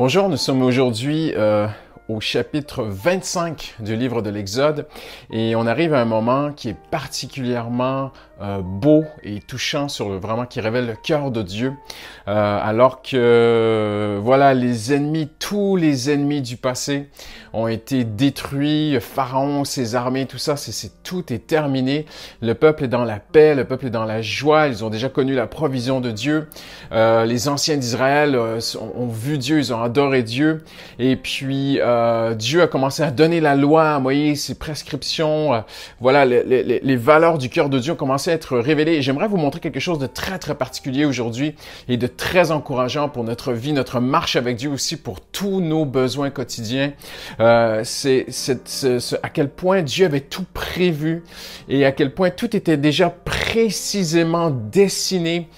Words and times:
Bonjour, 0.00 0.30
nous 0.30 0.38
sommes 0.38 0.62
aujourd'hui 0.62 1.34
euh, 1.36 1.68
au 2.08 2.20
chapitre 2.20 2.84
25 2.84 3.74
du 3.80 3.96
livre 3.96 4.22
de 4.22 4.30
l'Exode 4.30 4.86
et 5.30 5.54
on 5.54 5.66
arrive 5.66 5.92
à 5.92 6.00
un 6.00 6.06
moment 6.06 6.52
qui 6.54 6.70
est 6.70 6.76
particulièrement 6.90 8.10
euh, 8.42 8.62
beau 8.62 9.04
et 9.22 9.40
touchant 9.40 9.88
sur 9.88 10.08
le 10.08 10.16
vraiment 10.16 10.46
qui 10.46 10.62
révèle 10.62 10.86
le 10.86 10.94
cœur 10.94 11.30
de 11.30 11.42
Dieu. 11.42 11.74
Euh, 12.26 12.58
alors 12.62 13.02
que 13.02 14.18
voilà 14.22 14.54
les 14.54 14.94
ennemis 14.94 15.28
tous 15.38 15.76
les 15.76 16.10
ennemis 16.10 16.40
du 16.40 16.56
passé 16.56 17.10
ont 17.52 17.66
été 17.66 18.04
détruits 18.04 18.98
Pharaon 19.00 19.64
ses 19.64 19.94
armées 19.94 20.24
tout 20.24 20.38
ça 20.38 20.56
c'est 20.56 21.02
tout 21.02 21.34
est 21.34 21.46
terminé. 21.46 22.06
Le 22.40 22.54
peuple 22.54 22.84
est 22.84 22.88
dans 22.88 23.04
la 23.04 23.18
paix 23.18 23.54
le 23.54 23.66
peuple 23.66 23.88
est 23.88 23.90
dans 23.90 24.06
la 24.06 24.22
joie. 24.22 24.68
Ils 24.68 24.86
ont 24.86 24.90
déjà 24.90 25.10
connu 25.10 25.34
la 25.34 25.46
provision 25.46 26.00
de 26.00 26.10
Dieu. 26.10 26.48
Euh, 26.92 27.26
les 27.26 27.46
anciens 27.46 27.76
d'Israël 27.76 28.36
ont, 28.36 29.06
vu 29.08 29.36
Dieu 29.36 29.58
ils 29.58 29.74
ont 29.74 29.82
adoré 29.82 30.22
Dieu. 30.22 30.64
Et 30.98 31.16
puis 31.16 31.78
Dieu 32.38 32.62
a 32.62 32.66
commencé 32.68 33.02
à 33.02 33.10
donner 33.10 33.42
la 33.42 33.54
loi 33.54 33.96
à 33.96 33.98
Moïse 33.98 34.44
ses 34.44 34.54
prescriptions. 34.54 35.62
Voilà 36.00 36.24
les, 36.24 36.42
les, 36.42 36.80
les 36.82 36.96
valeurs 36.96 37.36
du 37.36 37.50
cœur 37.50 37.68
de 37.68 37.78
Dieu 37.78 37.92
ont 37.92 37.96
commencé 37.96 38.29
être 38.30 38.58
révélé. 38.58 39.02
J'aimerais 39.02 39.28
vous 39.28 39.36
montrer 39.36 39.60
quelque 39.60 39.80
chose 39.80 39.98
de 39.98 40.06
très, 40.06 40.38
très 40.38 40.54
particulier 40.54 41.04
aujourd'hui 41.04 41.54
et 41.88 41.96
de 41.96 42.06
très 42.06 42.50
encourageant 42.50 43.08
pour 43.08 43.24
notre 43.24 43.52
vie, 43.52 43.72
notre 43.72 44.00
marche 44.00 44.36
avec 44.36 44.56
Dieu 44.56 44.70
aussi, 44.70 44.96
pour 44.96 45.20
tous 45.20 45.60
nos 45.60 45.84
besoins 45.84 46.30
quotidiens. 46.30 46.92
Euh, 47.40 47.82
c'est 47.84 48.26
à 49.22 49.28
quel 49.28 49.50
point 49.50 49.82
Dieu 49.82 50.06
avait 50.06 50.20
tout 50.20 50.46
prévu 50.52 51.22
et 51.68 51.84
à 51.84 51.92
quel 51.92 52.14
point 52.14 52.30
tout 52.30 52.56
était 52.56 52.76
déjà 52.76 53.10
précisément 53.10 54.50
dessiné, 54.50 55.48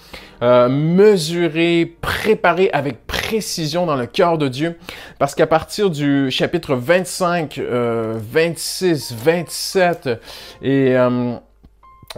euh, 0.41 0.67
mesuré, 0.69 1.95
préparé 2.01 2.69
avec 2.73 3.05
précision 3.05 3.85
dans 3.85 3.95
le 3.95 4.05
cœur 4.05 4.37
de 4.37 4.47
Dieu. 4.47 4.77
Parce 5.19 5.35
qu'à 5.35 5.47
partir 5.47 5.89
du 5.89 6.29
chapitre 6.29 6.75
25, 6.75 7.57
euh, 7.57 8.13
26, 8.17 9.13
27 9.13 10.09
et... 10.61 10.95
Euh, 10.95 11.35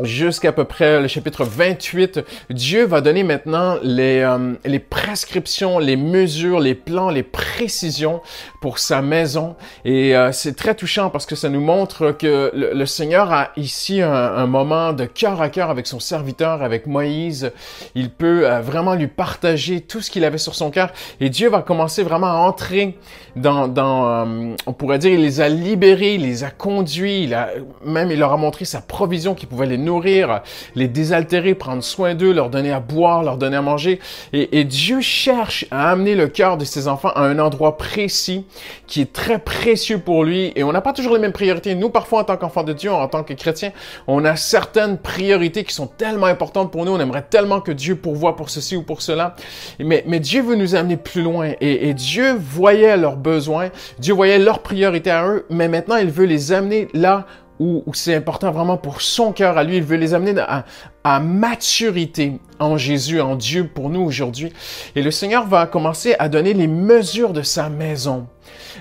jusqu'à 0.02 0.52
peu 0.52 0.66
près 0.66 1.02
le 1.02 1.08
chapitre 1.08 1.44
28, 1.46 2.20
Dieu 2.50 2.86
va 2.86 3.02
donner 3.02 3.24
maintenant 3.24 3.78
les, 3.82 4.20
euh, 4.20 4.54
les 4.66 4.80
prescriptions, 4.80 5.80
les 5.80 5.96
mesures, 5.96 6.60
les 6.60 6.76
plans, 6.76 7.10
les 7.10 7.24
précisions 7.24 8.22
pour 8.62 8.80
sa 8.80 9.02
maison. 9.02 9.56
Et 9.86 10.16
euh, 10.16 10.32
c'est 10.32 10.56
très 10.56 10.76
touchant 10.76 11.10
parce 11.10 11.26
que 11.26 11.36
ça 11.36 11.50
nous 11.50 11.62
montre 11.62 12.12
que 12.12 12.52
le, 12.54 12.86
Seigneur 12.86 13.32
a 13.32 13.52
ici 13.58 14.02
un, 14.02 14.46
moment 14.46 14.94
de 14.94 15.06
cœur 15.06 15.42
à 15.42 15.50
cœur 15.50 15.70
avec 15.70 15.88
son 15.88 16.00
serviteur, 16.00 16.62
avec 16.62 16.86
Moïse. 16.88 17.52
Il 17.96 18.10
peut 18.10 18.48
euh, 18.48 18.62
vraiment 18.62 18.94
lui 18.94 19.08
partager 19.08 19.82
tout 19.82 20.02
ce 20.02 20.12
qu'il 20.12 20.24
avait 20.24 20.38
sur 20.38 20.56
son 20.56 20.72
cœur. 20.72 20.92
Et 21.20 21.30
Dieu 21.30 21.50
va 21.50 21.62
commencer 21.62 22.04
vraiment 22.04 22.28
à 22.28 22.36
entrer 22.36 22.98
dans, 23.36 23.68
dans 23.68 24.56
on 24.66 24.74
pourrait 24.74 25.00
dire, 25.00 25.12
il 25.12 25.22
les 25.22 25.42
a 25.42 25.50
libérés, 25.50 26.16
il 26.16 26.22
les 26.22 26.44
a 26.44 26.52
conduits, 26.52 27.24
il 27.24 27.34
a, 27.34 27.50
même 27.84 28.12
il 28.12 28.20
leur 28.20 28.34
a 28.34 28.38
montré 28.38 28.66
sa 28.66 28.82
provision 28.82 29.36
qui 29.36 29.46
pouvait 29.46 29.66
les 29.66 29.78
nourrir, 29.86 30.42
les 30.76 30.88
désaltérer, 30.88 31.56
prendre 31.56 31.84
soin 31.84 32.16
d'eux, 32.16 32.34
leur 32.34 32.50
donner 32.50 32.72
à 32.72 32.80
boire, 32.80 33.24
leur 33.24 33.38
donner 33.38 33.58
à 33.58 33.62
manger. 33.62 34.00
Et, 34.34 34.60
et 34.60 34.64
Dieu 34.66 35.00
cherche 35.02 35.66
à 35.72 35.92
amener 35.92 36.16
le 36.16 36.28
cœur 36.28 36.58
de 36.58 36.66
ses 36.66 36.88
enfants 36.88 37.12
à 37.16 37.22
un 37.22 37.40
endroit 37.40 37.78
précis 37.78 38.46
qui 38.88 39.02
est 39.02 39.14
très 39.14 39.40
précieux 39.40 40.00
pour 40.00 40.24
lui. 40.24 40.52
Et 40.56 40.64
on 40.64 40.72
n'a 40.72 40.82
pas 40.82 40.94
toujours 40.94 41.14
les 41.14 41.20
mêmes 41.20 41.32
priorités. 41.32 41.76
Nous, 41.76 41.90
parfois, 41.90 42.22
en 42.22 42.24
tant 42.24 42.38
qu'enfants 42.38 42.64
de 42.64 42.74
Dieu, 42.74 42.92
en 42.92 43.08
tant 43.08 43.24
que 43.24 43.34
chrétiens, 43.34 43.72
on 44.08 44.26
a 44.26 44.36
certaines 44.36 44.98
priorités 44.98 45.64
qui 45.64 45.74
sont 45.74 45.88
tellement 45.88 46.26
importantes 46.26 46.72
pour 46.72 46.86
nous. 46.86 46.92
On 46.92 47.00
aimerait 47.00 47.26
tellement 47.30 47.62
que 47.62 47.72
Dieu 47.72 47.96
pourvoie 47.96 48.36
pour 48.36 48.50
ceci 48.50 48.76
ou 48.76 48.84
pour 48.84 49.02
cela. 49.02 49.36
Mais, 49.80 50.04
mais 50.08 50.20
Dieu 50.20 50.42
veut 50.42 50.56
nous 50.56 50.76
amener 50.76 50.98
plus 50.98 51.22
loin. 51.22 51.52
Et, 51.62 51.90
et 51.90 51.94
Dieu 51.94 52.34
voyait 52.34 52.98
leurs 52.98 53.18
besoins. 53.18 53.70
Dieu 54.00 54.14
voyait 54.14 54.40
leurs 54.40 54.60
priorités 54.60 55.12
à 55.12 55.28
eux. 55.28 55.46
Mais 55.50 55.68
maintenant, 55.68 55.98
il 55.98 56.10
veut 56.10 56.26
les 56.26 56.52
amener 56.52 56.88
là 56.94 57.26
où, 57.60 57.84
c'est 57.94 58.16
important 58.16 58.52
vraiment 58.52 58.78
pour 58.78 59.02
son 59.02 59.32
cœur 59.32 59.58
à 59.58 59.64
lui. 59.64 59.78
Il 59.78 59.84
veut 59.84 59.98
les 59.98 60.14
amener 60.14 60.40
à, 60.40 60.66
à 61.06 61.20
maturité 61.20 62.40
en 62.60 62.78
Jésus, 62.78 63.22
en 63.22 63.36
Dieu 63.36 63.70
pour 63.74 63.90
nous 63.90 64.02
aujourd'hui. 64.02 64.52
Et 64.96 65.04
le 65.04 65.12
Seigneur 65.12 65.46
va 65.46 65.68
commencer 65.68 66.16
à 66.18 66.30
donner 66.30 66.54
les 66.54 66.68
mesures 66.68 67.32
de 67.32 67.44
sa 67.44 67.70
maison. 67.70 68.28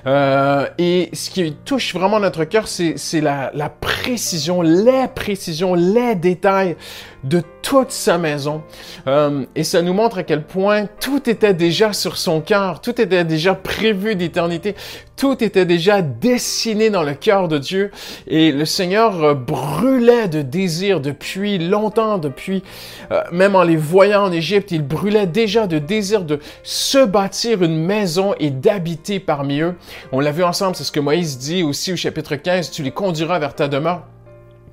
Euh, 0.06 0.66
et 0.78 1.10
ce 1.12 1.30
qui 1.30 1.54
touche 1.64 1.94
vraiment 1.94 2.20
notre 2.20 2.44
cœur, 2.44 2.66
c'est 2.68 3.20
la, 3.20 3.50
la 3.54 3.68
précision, 3.68 4.62
les 4.62 5.06
précisions, 5.14 5.74
les 5.74 6.14
détails 6.14 6.76
de 7.24 7.42
toute 7.62 7.90
sa 7.90 8.18
maison. 8.18 8.62
Euh, 9.06 9.46
et 9.54 9.64
ça 9.64 9.80
nous 9.80 9.94
montre 9.94 10.18
à 10.18 10.22
quel 10.22 10.42
point 10.42 10.86
tout 11.00 11.28
était 11.30 11.54
déjà 11.54 11.92
sur 11.92 12.16
son 12.16 12.40
cœur, 12.40 12.80
tout 12.80 13.00
était 13.00 13.24
déjà 13.24 13.54
prévu 13.54 14.14
d'éternité, 14.14 14.74
tout 15.16 15.42
était 15.42 15.64
déjà 15.64 16.02
dessiné 16.02 16.90
dans 16.90 17.02
le 17.02 17.14
cœur 17.14 17.48
de 17.48 17.56
Dieu. 17.56 17.90
Et 18.26 18.52
le 18.52 18.66
Seigneur 18.66 19.34
brûlait 19.34 20.28
de 20.28 20.42
désir 20.42 21.00
depuis 21.00 21.58
longtemps, 21.58 22.13
depuis 22.18 22.62
euh, 23.10 23.22
même 23.32 23.56
en 23.56 23.62
les 23.62 23.76
voyant 23.76 24.24
en 24.24 24.32
Égypte, 24.32 24.70
il 24.70 24.82
brûlait 24.82 25.26
déjà 25.26 25.66
de 25.66 25.78
désir 25.78 26.24
de 26.24 26.38
se 26.62 27.04
bâtir 27.04 27.62
une 27.62 27.84
maison 27.84 28.34
et 28.38 28.50
d'habiter 28.50 29.20
parmi 29.20 29.60
eux. 29.60 29.74
On 30.12 30.20
l'a 30.20 30.32
vu 30.32 30.44
ensemble, 30.44 30.76
c'est 30.76 30.84
ce 30.84 30.92
que 30.92 31.00
Moïse 31.00 31.38
dit 31.38 31.62
aussi 31.62 31.92
au 31.92 31.96
chapitre 31.96 32.36
15, 32.36 32.70
tu 32.70 32.82
les 32.82 32.90
conduiras 32.90 33.38
vers 33.38 33.54
ta 33.54 33.68
demeure. 33.68 34.02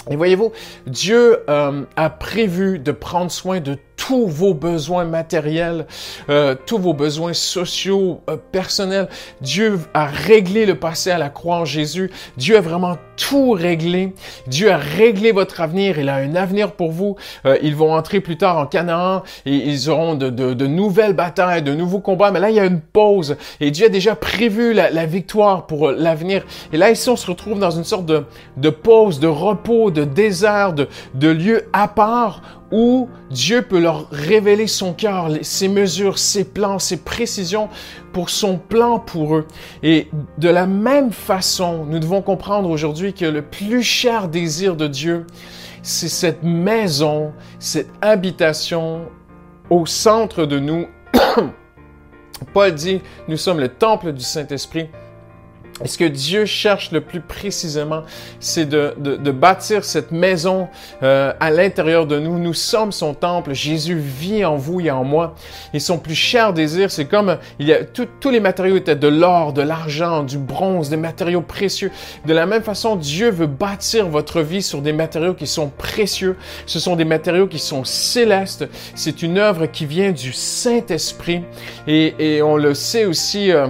Et 0.09 0.15
voyez-vous, 0.15 0.51
Dieu 0.87 1.43
euh, 1.47 1.83
a 1.95 2.09
prévu 2.09 2.79
de 2.79 2.91
prendre 2.91 3.29
soin 3.29 3.59
de 3.59 3.77
tous 3.97 4.25
vos 4.25 4.55
besoins 4.55 5.05
matériels, 5.05 5.85
euh, 6.29 6.55
tous 6.65 6.79
vos 6.79 6.95
besoins 6.95 7.33
sociaux, 7.33 8.21
personnels. 8.51 9.09
Dieu 9.41 9.79
a 9.93 10.07
réglé 10.07 10.65
le 10.65 10.73
passé 10.73 11.11
à 11.11 11.19
la 11.19 11.29
croix 11.29 11.57
en 11.57 11.65
Jésus. 11.65 12.09
Dieu 12.35 12.57
a 12.57 12.61
vraiment 12.61 12.97
tout 13.17 13.51
réglé. 13.51 14.13
Dieu 14.47 14.71
a 14.71 14.77
réglé 14.77 15.31
votre 15.31 15.61
avenir. 15.61 15.99
Il 15.99 16.09
a 16.09 16.15
un 16.15 16.35
avenir 16.35 16.71
pour 16.73 16.91
vous. 16.91 17.15
Euh, 17.45 17.57
ils 17.61 17.75
vont 17.75 17.93
entrer 17.93 18.19
plus 18.19 18.37
tard 18.37 18.57
en 18.57 18.65
Canaan 18.65 19.23
et 19.45 19.55
ils 19.55 19.89
auront 19.89 20.15
de, 20.15 20.29
de, 20.29 20.53
de, 20.53 20.67
nouvelles 20.67 21.13
batailles, 21.13 21.61
de 21.61 21.73
nouveaux 21.73 21.99
combats. 21.99 22.31
Mais 22.31 22.39
là, 22.39 22.49
il 22.49 22.55
y 22.55 22.59
a 22.59 22.65
une 22.65 22.81
pause 22.81 23.37
et 23.59 23.71
Dieu 23.71 23.87
a 23.87 23.89
déjà 23.89 24.15
prévu 24.15 24.73
la, 24.73 24.89
la 24.89 25.05
victoire 25.05 25.67
pour 25.67 25.91
l'avenir. 25.91 26.43
Et 26.73 26.77
là, 26.77 26.91
ici, 26.91 27.09
on 27.09 27.15
se 27.15 27.27
retrouve 27.27 27.59
dans 27.59 27.71
une 27.71 27.83
sorte 27.83 28.05
de, 28.05 28.25
de 28.57 28.69
pause, 28.69 29.19
de 29.19 29.27
repos, 29.27 29.91
de 29.91 30.03
désert, 30.03 30.73
de, 30.73 30.87
de 31.13 31.29
lieu 31.29 31.65
à 31.73 31.87
part 31.87 32.41
où 32.71 33.09
Dieu 33.29 33.61
peut 33.61 33.79
leur 33.79 34.09
révéler 34.11 34.67
son 34.67 34.93
cœur, 34.93 35.29
ses 35.41 35.67
mesures, 35.67 36.17
ses 36.17 36.45
plans, 36.45 36.79
ses 36.79 36.97
précisions 36.97 37.69
pour 38.13 38.29
son 38.29 38.57
plan 38.57 38.99
pour 38.99 39.35
eux. 39.35 39.47
Et 39.83 40.09
de 40.37 40.49
la 40.49 40.65
même 40.65 41.11
façon, 41.11 41.85
nous 41.85 41.99
devons 41.99 42.21
comprendre 42.21 42.69
aujourd'hui 42.69 43.13
que 43.13 43.25
le 43.25 43.41
plus 43.41 43.83
cher 43.83 44.27
désir 44.27 44.75
de 44.75 44.87
Dieu, 44.87 45.25
c'est 45.83 46.09
cette 46.09 46.43
maison, 46.43 47.31
cette 47.59 47.89
habitation 48.01 49.01
au 49.69 49.85
centre 49.85 50.45
de 50.45 50.59
nous. 50.59 50.87
Paul 52.53 52.73
dit, 52.73 53.01
nous 53.27 53.37
sommes 53.37 53.59
le 53.59 53.69
temple 53.69 54.13
du 54.13 54.23
Saint-Esprit. 54.23 54.89
Et 55.83 55.87
ce 55.87 55.97
que 55.97 56.05
Dieu 56.05 56.45
cherche 56.45 56.91
le 56.91 57.01
plus 57.01 57.21
précisément, 57.21 58.03
c'est 58.39 58.65
de, 58.65 58.93
de, 58.97 59.15
de, 59.15 59.31
bâtir 59.31 59.83
cette 59.83 60.11
maison 60.11 60.67
euh, 61.01 61.33
à 61.39 61.49
l'intérieur 61.49 62.05
de 62.05 62.19
nous. 62.19 62.37
Nous 62.37 62.53
sommes 62.53 62.91
son 62.91 63.13
temple. 63.13 63.53
Jésus 63.53 63.97
vit 63.97 64.45
en 64.45 64.57
vous 64.57 64.79
et 64.79 64.91
en 64.91 65.03
moi. 65.03 65.33
Et 65.73 65.79
son 65.79 65.97
plus 65.97 66.15
cher 66.15 66.53
désir, 66.53 66.91
c'est 66.91 67.05
comme 67.05 67.37
il 67.59 67.67
y 67.67 67.73
a 67.73 67.83
tous 67.83 68.29
les 68.29 68.39
matériaux 68.39 68.77
étaient 68.77 68.95
de 68.95 69.07
l'or, 69.07 69.53
de 69.53 69.61
l'argent, 69.61 70.23
du 70.23 70.37
bronze, 70.37 70.89
des 70.89 70.97
matériaux 70.97 71.41
précieux. 71.41 71.91
De 72.25 72.33
la 72.33 72.45
même 72.45 72.63
façon, 72.63 72.95
Dieu 72.95 73.31
veut 73.31 73.47
bâtir 73.47 74.07
votre 74.07 74.41
vie 74.41 74.61
sur 74.61 74.81
des 74.81 74.93
matériaux 74.93 75.33
qui 75.33 75.47
sont 75.47 75.69
précieux. 75.69 76.37
Ce 76.65 76.79
sont 76.79 76.95
des 76.95 77.05
matériaux 77.05 77.47
qui 77.47 77.59
sont 77.59 77.83
célestes. 77.83 78.67
C'est 78.95 79.23
une 79.23 79.37
œuvre 79.37 79.65
qui 79.65 79.85
vient 79.85 80.11
du 80.11 80.33
Saint-Esprit. 80.33 81.43
Et, 81.87 82.13
et 82.19 82.41
on 82.41 82.55
le 82.55 82.73
sait 82.73 83.05
aussi. 83.05 83.51
Euh, 83.51 83.67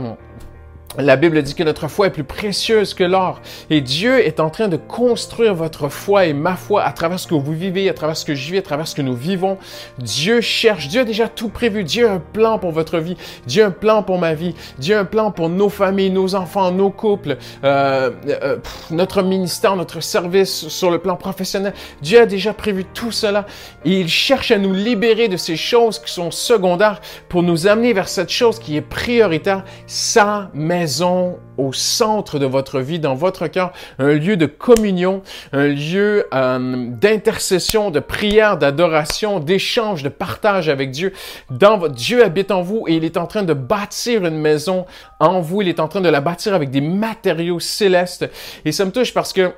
la 0.98 1.16
Bible 1.16 1.42
dit 1.42 1.56
que 1.56 1.64
notre 1.64 1.88
foi 1.88 2.08
est 2.08 2.12
plus 2.12 2.26
précieuse 2.26 2.94
que 2.94 3.06
l'or. 3.06 3.40
Et 3.70 3.80
Dieu 3.80 4.20
est 4.20 4.42
en 4.42 4.50
train 4.50 4.68
de 4.68 4.76
construire 4.76 5.56
votre 5.56 5.88
foi 5.88 6.26
et 6.26 6.34
ma 6.34 6.58
foi 6.58 6.84
à 6.84 6.92
travers 6.92 7.18
ce 7.18 7.28
que 7.28 7.34
vous 7.34 7.54
vivez, 7.54 7.88
à 7.88 7.94
travers 7.94 8.18
ce 8.18 8.26
que 8.26 8.36
je 8.36 8.52
vis, 8.52 8.58
à 8.58 8.62
travers 8.62 8.88
ce 8.88 8.96
que 8.96 9.02
nous 9.02 9.16
vivons. 9.16 9.58
Dieu 10.00 10.42
cherche, 10.42 10.90
Dieu 10.90 11.02
a 11.02 11.04
déjà 11.06 11.30
tout 11.30 11.48
prévu. 11.48 11.86
Dieu 11.86 12.10
a 12.10 12.14
un 12.14 12.20
plan 12.20 12.60
pour 12.60 12.72
votre 12.72 13.00
vie. 13.00 13.16
Dieu 13.48 13.64
a 13.64 13.68
un 13.68 13.72
plan 13.72 14.04
pour 14.04 14.18
ma 14.18 14.34
vie. 14.34 14.54
Dieu 14.80 14.98
a 14.98 15.00
un 15.00 15.06
plan 15.06 15.32
pour 15.32 15.48
nos 15.48 15.70
familles, 15.70 16.12
nos 16.12 16.36
enfants, 16.36 16.72
nos 16.72 16.90
couples, 16.90 17.38
euh, 17.64 18.12
euh, 18.28 18.58
notre 18.90 19.22
ministère, 19.24 19.78
notre 19.78 20.02
service 20.02 20.68
sur 20.68 20.92
le 20.92 21.00
plan 21.00 21.16
professionnel. 21.16 21.74
Dieu 22.02 22.20
a 22.20 22.26
déjà 22.26 22.54
prévu 22.54 22.84
tout 22.84 23.12
cela. 23.12 23.46
Et 23.86 24.02
il 24.02 24.10
cherche 24.10 24.52
à 24.52 24.58
nous 24.58 24.74
libérer 24.74 25.30
de 25.30 25.38
ces 25.38 25.56
choses 25.56 26.00
qui 26.00 26.12
sont 26.12 26.32
secondaires 26.32 27.00
pour 27.30 27.44
nous 27.44 27.68
amener 27.68 27.94
vers 27.94 28.10
cette 28.10 28.30
chose 28.30 28.60
qui 28.60 28.76
est 28.76 28.82
prioritaire, 28.82 29.64
sa 29.88 30.50
maison 30.54 30.81
maison 30.82 31.38
au 31.58 31.74
centre 31.74 32.40
de 32.40 32.48
votre 32.48 32.80
vie, 32.80 32.98
dans 32.98 33.14
votre 33.14 33.46
cœur, 33.46 33.72
un 34.00 34.14
lieu 34.14 34.36
de 34.36 34.48
communion, 34.48 35.22
un 35.54 35.68
lieu 35.68 36.26
euh, 36.34 36.88
d'intercession, 36.88 37.92
de 37.92 38.00
prière, 38.00 38.58
d'adoration, 38.58 39.40
d'échange, 39.40 40.02
de 40.02 40.10
partage 40.10 40.70
avec 40.70 40.90
Dieu. 40.90 41.14
Dieu 41.52 42.24
habite 42.24 42.50
en 42.50 42.64
vous 42.64 42.86
et 42.88 42.96
il 42.96 43.04
est 43.04 43.18
en 43.18 43.28
train 43.28 43.44
de 43.44 43.54
bâtir 43.54 44.26
une 44.26 44.40
maison 44.40 44.88
en 45.20 45.40
vous. 45.40 45.62
Il 45.62 45.68
est 45.68 45.80
en 45.80 45.88
train 45.88 46.02
de 46.02 46.10
la 46.10 46.20
bâtir 46.20 46.56
avec 46.56 46.72
des 46.72 46.82
matériaux 46.82 47.60
célestes. 47.60 48.28
Et 48.66 48.72
ça 48.72 48.84
me 48.86 48.92
touche 48.92 49.14
parce 49.14 49.34
que 49.34 49.54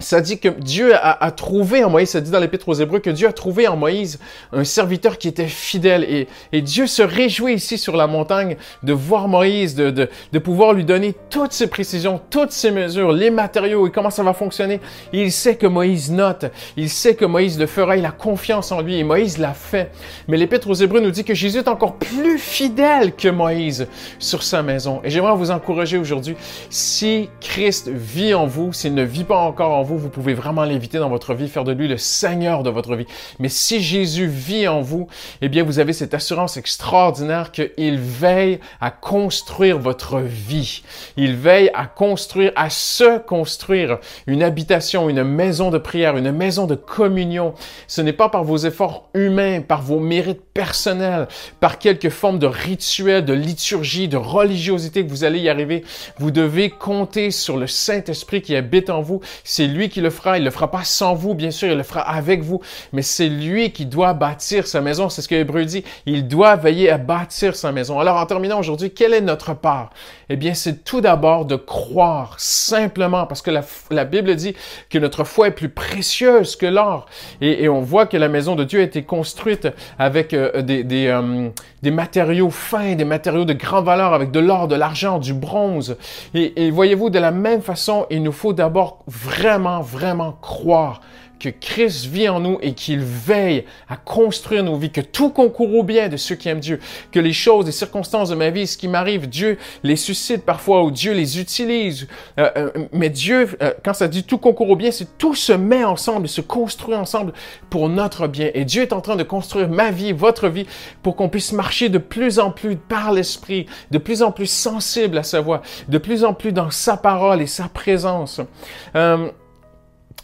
ça 0.00 0.20
dit 0.20 0.38
que 0.38 0.48
Dieu 0.48 0.92
a, 0.94 1.30
trouvé 1.32 1.82
en 1.82 1.90
Moïse, 1.90 2.10
ça 2.10 2.20
dit 2.20 2.30
dans 2.30 2.38
l'Épître 2.38 2.68
aux 2.68 2.74
Hébreux, 2.74 3.00
que 3.00 3.10
Dieu 3.10 3.26
a 3.26 3.32
trouvé 3.32 3.66
en 3.66 3.76
Moïse 3.76 4.20
un 4.52 4.62
serviteur 4.62 5.18
qui 5.18 5.26
était 5.26 5.48
fidèle. 5.48 6.26
Et, 6.52 6.62
Dieu 6.62 6.86
se 6.86 7.02
réjouit 7.02 7.54
ici 7.54 7.78
sur 7.78 7.96
la 7.96 8.06
montagne 8.06 8.56
de 8.82 8.92
voir 8.92 9.26
Moïse, 9.26 9.74
de, 9.74 10.08
pouvoir 10.38 10.72
lui 10.72 10.84
donner 10.84 11.14
toutes 11.30 11.52
ses 11.52 11.66
précisions, 11.66 12.20
toutes 12.30 12.52
ses 12.52 12.70
mesures, 12.70 13.12
les 13.12 13.30
matériaux 13.30 13.86
et 13.86 13.90
comment 13.90 14.10
ça 14.10 14.22
va 14.22 14.32
fonctionner. 14.34 14.80
il 15.12 15.32
sait 15.32 15.56
que 15.56 15.66
Moïse 15.66 16.12
note, 16.12 16.46
il 16.76 16.90
sait 16.90 17.14
que 17.14 17.24
Moïse 17.24 17.58
le 17.58 17.66
fera, 17.66 17.96
il 17.96 18.04
a 18.04 18.10
confiance 18.10 18.70
en 18.70 18.80
lui 18.80 18.98
et 18.98 19.04
Moïse 19.04 19.38
l'a 19.38 19.54
fait. 19.54 19.90
Mais 20.28 20.36
l'Épître 20.36 20.68
aux 20.68 20.74
Hébreux 20.74 21.00
nous 21.00 21.10
dit 21.10 21.24
que 21.24 21.34
Jésus 21.34 21.58
est 21.58 21.68
encore 21.68 21.96
plus 21.96 22.38
fidèle 22.38 23.14
que 23.14 23.28
Moïse 23.28 23.88
sur 24.18 24.42
sa 24.42 24.62
maison. 24.62 25.00
Et 25.02 25.10
j'aimerais 25.10 25.34
vous 25.34 25.50
encourager 25.50 25.98
aujourd'hui, 25.98 26.36
si 26.70 27.28
Christ 27.40 27.88
vit 27.88 28.34
en 28.34 28.46
vous, 28.46 28.72
s'il 28.72 28.94
ne 28.94 29.02
vit 29.02 29.24
pas 29.24 29.38
encore 29.38 29.72
en 29.72 29.82
vous, 29.82 29.87
vous, 29.96 30.08
pouvez 30.08 30.34
vraiment 30.34 30.64
l'inviter 30.64 30.98
dans 30.98 31.08
votre 31.08 31.34
vie, 31.34 31.48
faire 31.48 31.64
de 31.64 31.72
lui 31.72 31.88
le 31.88 31.96
Seigneur 31.96 32.62
de 32.62 32.70
votre 32.70 32.96
vie. 32.96 33.06
Mais 33.38 33.48
si 33.48 33.80
Jésus 33.80 34.26
vit 34.26 34.68
en 34.68 34.80
vous, 34.80 35.08
eh 35.40 35.48
bien, 35.48 35.62
vous 35.62 35.78
avez 35.78 35.92
cette 35.92 36.14
assurance 36.14 36.56
extraordinaire 36.56 37.52
qu'il 37.52 37.98
veille 37.98 38.60
à 38.80 38.90
construire 38.90 39.78
votre 39.78 40.18
vie. 40.18 40.82
Il 41.16 41.36
veille 41.36 41.70
à 41.74 41.86
construire, 41.86 42.52
à 42.56 42.70
se 42.70 43.18
construire 43.18 43.98
une 44.26 44.42
habitation, 44.42 45.08
une 45.08 45.24
maison 45.24 45.70
de 45.70 45.78
prière, 45.78 46.16
une 46.16 46.32
maison 46.32 46.66
de 46.66 46.74
communion. 46.74 47.54
Ce 47.86 48.00
n'est 48.00 48.12
pas 48.12 48.28
par 48.28 48.44
vos 48.44 48.58
efforts 48.58 49.08
humains, 49.14 49.60
par 49.60 49.82
vos 49.82 50.00
mérites 50.00 50.42
personnels, 50.52 51.28
par 51.60 51.78
quelque 51.78 52.10
forme 52.10 52.38
de 52.38 52.46
rituel, 52.46 53.24
de 53.24 53.32
liturgie, 53.32 54.08
de 54.08 54.16
religiosité 54.16 55.04
que 55.04 55.10
vous 55.10 55.24
allez 55.24 55.40
y 55.40 55.48
arriver. 55.48 55.84
Vous 56.18 56.30
devez 56.30 56.70
compter 56.70 57.30
sur 57.30 57.56
le 57.56 57.66
Saint-Esprit 57.66 58.42
qui 58.42 58.56
habite 58.56 58.90
en 58.90 59.02
vous. 59.02 59.20
C'est 59.44 59.66
lui 59.78 59.88
qui 59.88 60.00
le 60.00 60.10
fera. 60.10 60.36
Il 60.38 60.44
le 60.44 60.50
fera 60.50 60.70
pas 60.70 60.84
sans 60.84 61.14
vous, 61.14 61.34
bien 61.34 61.50
sûr, 61.50 61.70
il 61.70 61.76
le 61.76 61.82
fera 61.82 62.00
avec 62.00 62.42
vous. 62.42 62.60
Mais 62.92 63.02
c'est 63.02 63.28
lui 63.28 63.70
qui 63.70 63.86
doit 63.86 64.12
bâtir 64.12 64.66
sa 64.66 64.80
maison. 64.80 65.08
C'est 65.08 65.22
ce 65.22 65.28
que 65.28 65.34
Hébreu 65.34 65.64
dit. 65.64 65.84
Il 66.04 66.26
doit 66.26 66.56
veiller 66.56 66.90
à 66.90 66.98
bâtir 66.98 67.56
sa 67.56 67.72
maison. 67.72 67.98
Alors, 68.00 68.16
en 68.16 68.26
terminant 68.26 68.58
aujourd'hui, 68.58 68.90
quelle 68.90 69.14
est 69.14 69.20
notre 69.20 69.54
part? 69.54 69.90
Eh 70.28 70.36
bien, 70.36 70.52
c'est 70.52 70.84
tout 70.84 71.00
d'abord 71.00 71.46
de 71.46 71.56
croire 71.56 72.34
simplement 72.38 73.26
parce 73.26 73.40
que 73.40 73.50
la, 73.50 74.04
Bible 74.04 74.34
dit 74.34 74.54
que 74.90 74.98
notre 74.98 75.24
foi 75.24 75.48
est 75.48 75.52
plus 75.52 75.68
précieuse 75.68 76.56
que 76.56 76.66
l'or. 76.66 77.06
Et, 77.40 77.68
on 77.68 77.80
voit 77.80 78.06
que 78.06 78.16
la 78.16 78.28
maison 78.28 78.56
de 78.56 78.64
Dieu 78.64 78.80
a 78.80 78.82
été 78.82 79.02
construite 79.02 79.68
avec 79.98 80.34
euh, 80.34 80.50
euh, 80.56 81.50
des, 81.82 81.90
matériaux 81.90 82.50
fins, 82.50 82.94
des 82.94 83.04
matériaux 83.04 83.44
de 83.44 83.52
grande 83.52 83.84
valeur, 83.84 84.12
avec 84.12 84.30
de 84.30 84.40
l'or, 84.40 84.68
de 84.68 84.74
l'argent, 84.74 85.18
du 85.18 85.34
bronze. 85.34 85.96
Et 86.34 86.70
voyez-vous, 86.70 87.10
de 87.10 87.18
la 87.18 87.30
même 87.30 87.62
façon, 87.62 88.06
il 88.10 88.22
nous 88.22 88.32
faut 88.32 88.52
d'abord 88.52 89.04
vraiment 89.06 89.67
vraiment, 89.80 90.32
croire 90.32 91.00
que 91.38 91.48
Christ 91.48 92.06
vit 92.06 92.28
en 92.28 92.40
nous 92.40 92.58
et 92.60 92.74
qu'il 92.74 93.00
veille 93.00 93.64
à 93.88 93.96
construire 93.96 94.64
nos 94.64 94.76
vies, 94.76 94.90
que 94.90 95.00
tout 95.00 95.30
concourt 95.30 95.74
au 95.74 95.82
bien 95.82 96.08
de 96.08 96.16
ceux 96.16 96.34
qui 96.34 96.48
aiment 96.48 96.60
Dieu, 96.60 96.80
que 97.12 97.20
les 97.20 97.32
choses, 97.32 97.66
les 97.66 97.72
circonstances 97.72 98.30
de 98.30 98.34
ma 98.34 98.50
vie, 98.50 98.66
ce 98.66 98.76
qui 98.76 98.88
m'arrive, 98.88 99.28
Dieu 99.28 99.58
les 99.82 99.96
suscite 99.96 100.44
parfois 100.44 100.82
ou 100.82 100.90
Dieu 100.90 101.12
les 101.12 101.40
utilise. 101.40 102.08
Euh, 102.38 102.50
euh, 102.56 102.70
mais 102.92 103.10
Dieu, 103.10 103.56
euh, 103.62 103.72
quand 103.84 103.94
ça 103.94 104.08
dit 104.08 104.24
tout 104.24 104.38
concourt 104.38 104.70
au 104.70 104.76
bien, 104.76 104.90
c'est 104.90 105.18
tout 105.18 105.34
se 105.34 105.52
met 105.52 105.84
ensemble 105.84 106.28
se 106.28 106.40
construit 106.40 106.94
ensemble 106.94 107.32
pour 107.70 107.88
notre 107.88 108.26
bien. 108.26 108.50
Et 108.54 108.64
Dieu 108.64 108.82
est 108.82 108.92
en 108.92 109.00
train 109.00 109.16
de 109.16 109.22
construire 109.22 109.68
ma 109.68 109.90
vie, 109.90 110.12
votre 110.12 110.48
vie, 110.48 110.66
pour 111.02 111.16
qu'on 111.16 111.28
puisse 111.28 111.52
marcher 111.52 111.88
de 111.88 111.98
plus 111.98 112.38
en 112.38 112.50
plus 112.50 112.76
par 112.76 113.12
l'Esprit, 113.12 113.66
de 113.90 113.98
plus 113.98 114.22
en 114.22 114.32
plus 114.32 114.50
sensible 114.50 115.18
à 115.18 115.22
sa 115.22 115.40
voix, 115.40 115.62
de 115.88 115.98
plus 115.98 116.24
en 116.24 116.34
plus 116.34 116.52
dans 116.52 116.70
sa 116.70 116.96
parole 116.96 117.40
et 117.40 117.46
sa 117.46 117.68
présence 117.68 118.40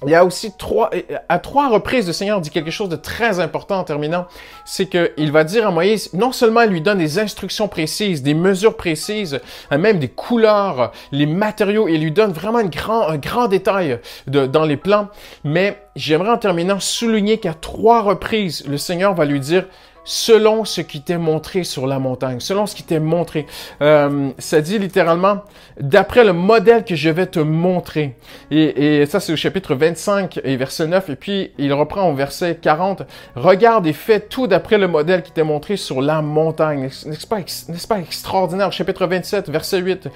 il 0.06 0.11
y 0.11 0.15
a 0.15 0.25
aussi 0.25 0.53
trois, 0.56 0.91
à 1.29 1.39
trois 1.39 1.69
reprises, 1.69 2.06
le 2.06 2.12
Seigneur 2.12 2.41
dit 2.41 2.51
quelque 2.51 2.71
chose 2.71 2.89
de 2.89 2.97
très 2.97 3.41
important 3.41 3.79
en 3.79 3.85
terminant. 3.85 4.27
C'est 4.65 4.87
qu'il 4.87 5.33
va 5.33 5.45
dire 5.45 5.69
à 5.69 5.71
Moïse, 5.71 6.12
non 6.12 6.33
seulement 6.33 6.62
il 6.62 6.71
lui 6.71 6.81
donne 6.81 6.99
des 6.99 7.19
instructions 7.19 7.69
précises, 7.69 8.23
des 8.23 8.35
mesures 8.35 8.77
précises, 8.77 9.41
euh, 9.73 9.79
même 9.79 9.99
des 9.99 10.09
couleurs, 10.09 10.93
les 11.12 11.27
matériaux, 11.27 11.89
il 11.89 12.03
lui 12.03 12.12
donne 12.12 12.33
vraiment 12.33 12.61
une 12.61 12.71
grand, 12.71 13.09
un 13.09 13.19
grand 13.19 13.49
détail 13.49 14.01
dans 14.27 14.65
les 14.65 14.77
plans. 14.77 15.09
Mais 15.45 15.83
j'aimerais 15.97 16.31
en 16.31 16.39
terminant 16.39 16.81
souligner 16.81 17.39
qu'à 17.39 17.55
trois 17.55 18.03
reprises, 18.03 18.65
le 18.67 18.79
Seigneur 18.79 19.15
va 19.15 19.25
lui 19.25 19.41
dire, 19.41 19.67
selon 20.05 20.65
ce 20.65 20.81
qui 20.81 21.03
t'est 21.03 21.19
montré 21.19 21.65
sur 21.65 21.87
la 21.87 21.99
montagne, 21.99 22.41
selon 22.41 22.67
ce 22.67 22.75
qui 22.75 22.83
t'est 22.83 23.01
montré. 23.01 23.47
Euh, 23.83 24.31
ça 24.39 24.61
dit 24.61 24.79
littéralement, 24.79 25.43
d'après 25.81 26.25
le 26.25 26.33
modèle 26.33 26.85
que 26.85 26.95
je 26.95 27.11
vais 27.11 27.27
te 27.27 27.41
montrer. 27.41 28.17
Et, 28.51 29.01
et 29.01 29.06
ça, 29.06 29.21
c'est 29.21 29.33
au 29.33 29.37
chapitre 29.37 29.75
25 29.75 30.41
et 30.45 30.56
verset 30.56 30.87
9. 30.87 31.11
Et 31.11 31.17
puis, 31.17 31.53
il 31.59 31.73
reprend 31.73 32.11
au 32.11 32.15
verset 32.15 32.56
40, 32.61 33.03
regarde 33.35 33.87
et 33.87 33.93
fais 33.93 34.21
tout 34.21 34.47
d'après 34.47 34.79
le 34.79 34.89
modèle 34.89 35.23
qui 35.23 35.33
t'est 35.33 35.45
montré 35.45 35.77
sur 35.77 36.01
la 36.01 36.23
montagne. 36.23 36.83
N'est-ce 36.83 37.27
pas, 37.27 37.39
n'est-ce 37.39 37.89
pas 37.89 37.99
extraordinaire? 37.99 38.73
Chapitre 38.73 39.06
27, 39.06 39.49
verset 39.51 39.79
8. 39.79 40.09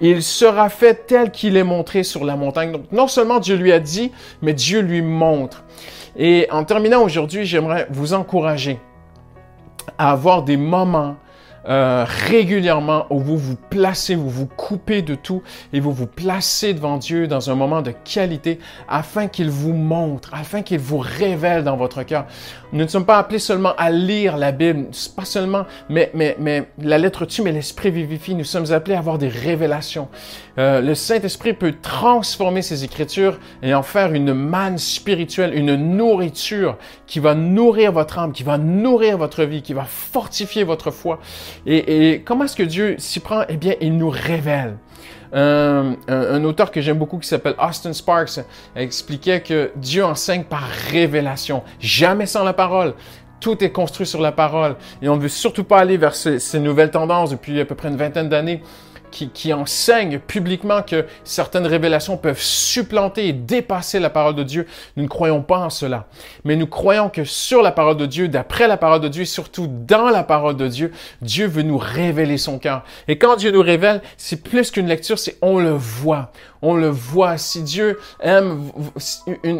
Il 0.00 0.22
sera 0.22 0.68
fait 0.68 1.06
tel 1.06 1.30
qu'il 1.30 1.56
est 1.56 1.64
montré 1.64 2.02
sur 2.02 2.24
la 2.24 2.36
montagne. 2.36 2.72
Donc, 2.72 2.84
non 2.92 3.08
seulement 3.08 3.40
Dieu 3.40 3.56
lui 3.56 3.72
a 3.72 3.80
dit, 3.80 4.12
mais 4.42 4.54
Dieu 4.54 4.80
lui 4.80 5.02
montre. 5.02 5.64
Et 6.16 6.46
en 6.50 6.64
terminant 6.64 7.02
aujourd'hui, 7.02 7.44
j'aimerais 7.44 7.86
vous 7.90 8.14
encourager 8.14 8.78
à 9.98 10.12
avoir 10.12 10.42
des 10.42 10.56
moments 10.56 11.16
euh, 11.68 12.04
régulièrement 12.06 13.06
où 13.10 13.20
vous 13.20 13.38
vous 13.38 13.56
placez, 13.56 14.14
vous 14.14 14.28
vous 14.28 14.46
coupez 14.46 15.02
de 15.02 15.14
tout 15.14 15.42
et 15.72 15.80
vous 15.80 15.92
vous 15.92 16.06
placez 16.06 16.74
devant 16.74 16.98
Dieu 16.98 17.26
dans 17.26 17.50
un 17.50 17.54
moment 17.54 17.82
de 17.82 17.90
qualité 17.90 18.58
afin 18.88 19.28
qu'il 19.28 19.50
vous 19.50 19.72
montre, 19.72 20.30
afin 20.34 20.62
qu'il 20.62 20.78
vous 20.78 20.98
révèle 20.98 21.64
dans 21.64 21.76
votre 21.76 22.02
cœur. 22.02 22.26
Nous 22.72 22.82
ne 22.82 22.88
sommes 22.88 23.06
pas 23.06 23.18
appelés 23.18 23.38
seulement 23.38 23.72
à 23.78 23.90
lire 23.90 24.36
la 24.36 24.52
Bible, 24.52 24.86
pas 25.16 25.24
seulement, 25.24 25.64
mais, 25.88 26.10
mais, 26.12 26.36
mais 26.38 26.68
la 26.82 26.98
lettre 26.98 27.24
tue, 27.24 27.42
mais 27.42 27.52
l'esprit 27.52 27.90
vivifie. 27.90 28.34
Nous 28.34 28.44
sommes 28.44 28.72
appelés 28.72 28.96
à 28.96 28.98
avoir 28.98 29.18
des 29.18 29.28
révélations. 29.28 30.08
Euh, 30.58 30.80
le 30.80 30.94
Saint-Esprit 30.94 31.52
peut 31.52 31.74
transformer 31.80 32.62
ces 32.62 32.84
écritures 32.84 33.38
et 33.62 33.74
en 33.74 33.82
faire 33.82 34.12
une 34.12 34.34
manne 34.34 34.78
spirituelle, 34.78 35.56
une 35.56 35.74
nourriture 35.74 36.76
qui 37.06 37.20
va 37.20 37.34
nourrir 37.34 37.92
votre 37.92 38.18
âme, 38.18 38.32
qui 38.32 38.42
va 38.42 38.58
nourrir 38.58 39.18
votre 39.18 39.44
vie, 39.44 39.62
qui 39.62 39.72
va 39.72 39.84
fortifier 39.84 40.64
votre 40.64 40.90
foi. 40.90 41.20
Et, 41.66 42.22
comment 42.24 42.44
est-ce 42.44 42.56
que 42.56 42.62
Dieu 42.62 42.96
s'y 42.98 43.20
prend? 43.20 43.44
Eh 43.48 43.56
bien, 43.56 43.74
il 43.80 43.96
nous 43.96 44.10
révèle. 44.10 44.76
un, 45.32 45.96
un, 46.08 46.44
auteur 46.44 46.70
que 46.70 46.80
j'aime 46.80 46.98
beaucoup 46.98 47.18
qui 47.18 47.28
s'appelle 47.28 47.54
Austin 47.58 47.92
Sparks 47.92 48.40
expliquait 48.76 49.40
que 49.40 49.72
Dieu 49.76 50.04
enseigne 50.04 50.44
par 50.44 50.62
révélation, 50.90 51.62
jamais 51.80 52.26
sans 52.26 52.44
la 52.44 52.52
parole. 52.52 52.94
Tout 53.40 53.62
est 53.62 53.72
construit 53.72 54.06
sur 54.06 54.20
la 54.20 54.32
parole. 54.32 54.76
Et 55.02 55.08
on 55.08 55.16
ne 55.16 55.20
veut 55.20 55.28
surtout 55.28 55.64
pas 55.64 55.78
aller 55.78 55.96
vers 55.96 56.14
ces, 56.14 56.38
ces 56.38 56.60
nouvelles 56.60 56.90
tendances 56.90 57.30
depuis 57.30 57.60
à 57.60 57.64
peu 57.64 57.74
près 57.74 57.88
une 57.88 57.96
vingtaine 57.96 58.28
d'années 58.28 58.62
qui, 59.14 59.28
qui 59.30 59.52
enseigne 59.52 60.18
publiquement 60.18 60.82
que 60.82 61.06
certaines 61.22 61.66
révélations 61.66 62.16
peuvent 62.16 62.40
supplanter 62.40 63.28
et 63.28 63.32
dépasser 63.32 64.00
la 64.00 64.10
parole 64.10 64.34
de 64.34 64.42
Dieu. 64.42 64.66
Nous 64.96 65.04
ne 65.04 65.08
croyons 65.08 65.40
pas 65.40 65.58
en 65.58 65.70
cela. 65.70 66.06
Mais 66.44 66.56
nous 66.56 66.66
croyons 66.66 67.08
que 67.08 67.24
sur 67.24 67.62
la 67.62 67.70
parole 67.70 67.96
de 67.96 68.06
Dieu, 68.06 68.28
d'après 68.28 68.66
la 68.66 68.76
parole 68.76 69.00
de 69.00 69.08
Dieu 69.08 69.22
et 69.22 69.26
surtout 69.26 69.68
dans 69.68 70.10
la 70.10 70.24
parole 70.24 70.56
de 70.56 70.66
Dieu, 70.66 70.92
Dieu 71.22 71.46
veut 71.46 71.62
nous 71.62 71.78
révéler 71.78 72.36
son 72.36 72.58
cœur. 72.58 72.84
Et 73.08 73.16
quand 73.16 73.36
Dieu 73.36 73.52
nous 73.52 73.62
révèle, 73.62 74.02
c'est 74.16 74.42
plus 74.42 74.70
qu'une 74.70 74.88
lecture, 74.88 75.18
c'est 75.18 75.36
on 75.40 75.58
le 75.60 75.70
voit. 75.70 76.32
On 76.60 76.74
le 76.74 76.88
voit. 76.88 77.36
Si 77.36 77.62
Dieu 77.62 77.98
aime, 78.20 78.70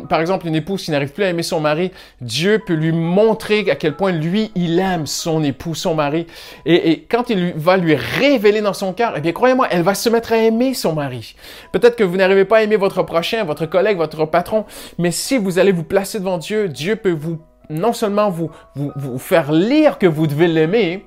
par 0.08 0.20
exemple, 0.20 0.46
une 0.46 0.54
épouse 0.54 0.84
qui 0.84 0.90
n'arrive 0.90 1.12
plus 1.12 1.24
à 1.24 1.28
aimer 1.28 1.42
son 1.42 1.60
mari, 1.60 1.92
Dieu 2.20 2.60
peut 2.66 2.72
lui 2.72 2.92
montrer 2.92 3.70
à 3.70 3.76
quel 3.76 3.94
point 3.94 4.10
lui, 4.10 4.50
il 4.54 4.78
aime 4.78 5.06
son 5.06 5.44
époux, 5.44 5.74
son 5.74 5.94
mari. 5.94 6.26
Et, 6.64 6.90
et 6.90 7.00
quand 7.02 7.28
il 7.30 7.52
va 7.54 7.76
lui 7.76 7.94
révéler 7.94 8.62
dans 8.62 8.72
son 8.72 8.92
cœur, 8.94 9.12
eh 9.16 9.20
bien, 9.20 9.32
croyez-moi, 9.44 9.68
elle 9.70 9.82
va 9.82 9.94
se 9.94 10.08
mettre 10.08 10.32
à 10.32 10.38
aimer 10.38 10.72
son 10.72 10.94
mari. 10.94 11.36
Peut-être 11.70 11.96
que 11.96 12.02
vous 12.02 12.16
n'arrivez 12.16 12.46
pas 12.46 12.58
à 12.58 12.62
aimer 12.62 12.76
votre 12.76 13.02
prochain, 13.02 13.44
votre 13.44 13.66
collègue, 13.66 13.98
votre 13.98 14.24
patron, 14.24 14.64
mais 14.96 15.10
si 15.10 15.36
vous 15.36 15.58
allez 15.58 15.70
vous 15.70 15.84
placer 15.84 16.18
devant 16.18 16.38
Dieu, 16.38 16.66
Dieu 16.66 16.96
peut 16.96 17.12
vous 17.12 17.38
non 17.68 17.92
seulement 17.92 18.30
vous, 18.30 18.50
vous, 18.74 18.90
vous 18.96 19.18
faire 19.18 19.52
lire 19.52 19.98
que 19.98 20.06
vous 20.06 20.26
devez 20.26 20.48
l'aimer, 20.48 21.04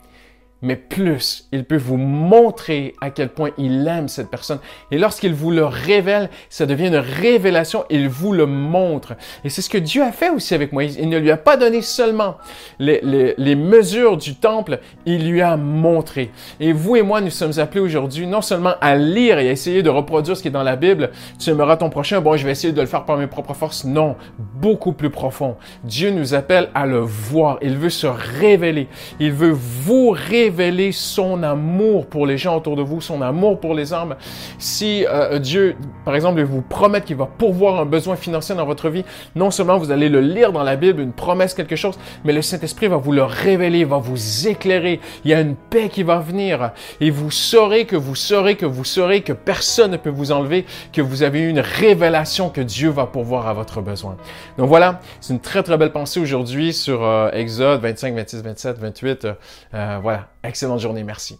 mais 0.61 0.75
plus, 0.75 1.47
il 1.51 1.65
peut 1.65 1.77
vous 1.77 1.97
montrer 1.97 2.95
à 2.99 3.11
quel 3.11 3.29
point 3.29 3.51
il 3.57 3.87
aime 3.87 4.07
cette 4.07 4.29
personne. 4.29 4.59
Et 4.91 4.97
lorsqu'il 4.97 5.33
vous 5.33 5.51
le 5.51 5.65
révèle, 5.65 6.29
ça 6.49 6.65
devient 6.65 6.87
une 6.87 6.95
révélation, 6.95 7.85
il 7.89 8.09
vous 8.09 8.33
le 8.33 8.47
montre. 8.47 9.13
Et 9.43 9.49
c'est 9.49 9.61
ce 9.61 9.69
que 9.69 9.77
Dieu 9.77 10.01
a 10.01 10.11
fait 10.11 10.29
aussi 10.29 10.55
avec 10.55 10.73
Moïse. 10.73 10.97
Il 10.99 11.09
ne 11.09 11.19
lui 11.19 11.29
a 11.29 11.37
pas 11.37 11.57
donné 11.57 11.81
seulement 11.81 12.37
les, 12.79 12.99
les, 13.03 13.35
les 13.37 13.55
mesures 13.55 14.17
du 14.17 14.35
temple, 14.35 14.79
il 15.05 15.29
lui 15.29 15.41
a 15.41 15.57
montré. 15.57 16.31
Et 16.59 16.73
vous 16.73 16.95
et 16.95 17.03
moi, 17.03 17.21
nous 17.21 17.29
sommes 17.29 17.59
appelés 17.59 17.81
aujourd'hui 17.81 18.25
non 18.25 18.41
seulement 18.41 18.73
à 18.81 18.95
lire 18.95 19.37
et 19.37 19.49
à 19.49 19.51
essayer 19.51 19.83
de 19.83 19.89
reproduire 19.89 20.35
ce 20.35 20.41
qui 20.41 20.47
est 20.47 20.51
dans 20.51 20.63
la 20.63 20.75
Bible, 20.75 21.11
tu 21.39 21.51
aimeras 21.51 21.77
ton 21.77 21.89
prochain, 21.89 22.19
bon, 22.19 22.35
je 22.35 22.45
vais 22.45 22.51
essayer 22.51 22.73
de 22.73 22.81
le 22.81 22.87
faire 22.87 23.05
par 23.05 23.17
mes 23.17 23.27
propres 23.27 23.53
forces. 23.53 23.85
Non, 23.85 24.15
beaucoup 24.55 24.93
plus 24.93 25.11
profond. 25.11 25.55
Dieu 25.83 26.09
nous 26.09 26.33
appelle 26.33 26.69
à 26.73 26.87
le 26.87 26.99
voir. 26.99 27.59
Il 27.61 27.77
veut 27.77 27.89
se 27.89 28.07
révéler. 28.07 28.87
Il 29.19 29.33
veut 29.33 29.51
vous 29.51 30.09
révéler 30.09 30.46
révéler 30.47 30.93
son 30.93 31.43
amour 31.43 32.07
pour 32.07 32.25
les 32.25 32.37
gens 32.37 32.55
autour 32.55 32.77
de 32.77 32.81
vous, 32.81 33.01
son 33.01 33.21
amour 33.21 33.59
pour 33.59 33.73
les 33.73 33.91
hommes. 33.91 34.15
Si 34.59 35.05
euh, 35.05 35.39
Dieu, 35.39 35.75
par 36.05 36.15
exemple, 36.15 36.41
vous 36.41 36.61
promet 36.61 37.01
qu'il 37.01 37.17
va 37.17 37.25
pourvoir 37.25 37.81
un 37.81 37.85
besoin 37.85 38.15
financier 38.15 38.55
dans 38.55 38.65
votre 38.65 38.89
vie, 38.89 39.03
non 39.35 39.51
seulement 39.51 39.77
vous 39.77 39.91
allez 39.91 40.07
le 40.07 40.21
lire 40.21 40.53
dans 40.53 40.63
la 40.63 40.77
Bible, 40.77 41.01
une 41.01 41.11
promesse, 41.11 41.53
quelque 41.53 41.75
chose, 41.75 41.99
mais 42.23 42.31
le 42.31 42.41
Saint-Esprit 42.41 42.87
va 42.87 42.95
vous 42.95 43.11
le 43.11 43.23
révéler, 43.23 43.83
va 43.83 43.97
vous 43.97 44.47
éclairer. 44.47 45.01
Il 45.25 45.31
y 45.31 45.33
a 45.33 45.41
une 45.41 45.55
paix 45.55 45.89
qui 45.89 46.03
va 46.03 46.19
venir 46.19 46.71
et 47.01 47.09
vous 47.09 47.29
saurez 47.29 47.83
que 47.85 47.97
vous 47.97 48.15
saurez 48.15 48.55
que 48.55 48.65
vous 48.65 48.85
saurez 48.85 49.21
que 49.21 49.33
personne 49.33 49.91
ne 49.91 49.97
peut 49.97 50.09
vous 50.09 50.31
enlever, 50.31 50.65
que 50.93 51.01
vous 51.01 51.23
avez 51.23 51.41
eu 51.41 51.49
une 51.49 51.59
révélation 51.59 52.49
que 52.49 52.61
Dieu 52.61 52.89
va 52.89 53.05
pourvoir 53.05 53.47
à 53.47 53.53
votre 53.53 53.81
besoin. 53.81 54.15
Donc 54.57 54.69
voilà, 54.69 55.01
c'est 55.19 55.33
une 55.33 55.41
très 55.41 55.61
très 55.61 55.77
belle 55.77 55.91
pensée 55.91 56.21
aujourd'hui 56.21 56.71
sur 56.71 57.03
euh, 57.03 57.31
Exode 57.31 57.81
25, 57.81 58.15
26, 58.15 58.43
27, 58.43 58.79
28. 58.79 59.27
voilà. 60.01 60.29
Excellente 60.47 60.79
journée, 60.79 61.03
merci. 61.03 61.37